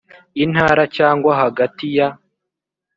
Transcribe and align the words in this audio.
intara 0.43 0.83
cyangwa 0.95 1.31
hagati 1.41 1.85
ya 1.97 2.07